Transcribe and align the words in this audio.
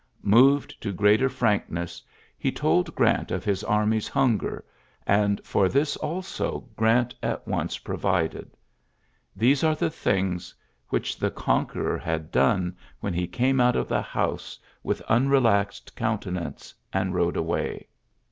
Moved 0.23 0.81
to 0.81 0.91
grea 0.91 1.27
frankness, 1.27 2.01
he 2.35 2.51
told 2.51 2.95
Grant 2.95 3.29
of 3.29 3.45
his 3.45 3.63
am 3.65 3.91
hunger; 4.01 4.65
and 5.05 5.39
for 5.43 5.69
this 5.69 5.95
also 5.97 6.67
Grant 6.75 7.13
at 7.21 7.43
o 7.45 7.67
provided. 7.83 8.57
These 9.35 9.63
are 9.63 9.75
the 9.75 9.91
things 9.91 10.55
wh 10.91 10.97
the 11.19 11.29
conqueror 11.29 11.99
had 11.99 12.31
done 12.31 12.75
when 12.99 13.13
he 13.13 13.27
ca 13.27 13.53
out 13.59 13.75
of 13.75 13.87
the 13.87 14.01
house 14.01 14.57
with 14.81 15.01
unrelaxed 15.07 15.95
com 15.95 16.19
nance, 16.25 16.73
and 16.91 17.13
rode 17.13 17.37
away. 17.37 17.87